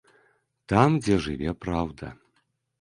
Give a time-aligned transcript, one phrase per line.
[0.73, 2.13] Там, дзе жыве праўда.